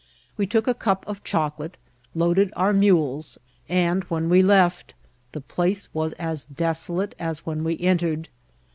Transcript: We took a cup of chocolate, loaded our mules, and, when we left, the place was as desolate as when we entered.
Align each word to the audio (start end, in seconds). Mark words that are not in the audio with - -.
We 0.35 0.47
took 0.47 0.67
a 0.67 0.73
cup 0.73 1.03
of 1.07 1.23
chocolate, 1.23 1.77
loaded 2.15 2.51
our 2.55 2.73
mules, 2.73 3.37
and, 3.69 4.01
when 4.05 4.29
we 4.29 4.41
left, 4.41 4.95
the 5.31 5.41
place 5.41 5.89
was 5.93 6.13
as 6.13 6.47
desolate 6.47 7.13
as 7.19 7.45
when 7.45 7.63
we 7.63 7.79
entered. 7.79 8.29